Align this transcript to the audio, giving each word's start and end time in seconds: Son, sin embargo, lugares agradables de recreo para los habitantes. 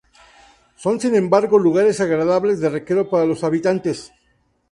Son, 0.83 0.99
sin 0.99 1.13
embargo, 1.13 1.59
lugares 1.59 2.01
agradables 2.01 2.59
de 2.59 2.69
recreo 2.71 3.07
para 3.07 3.27
los 3.27 3.43
habitantes. 3.43 4.11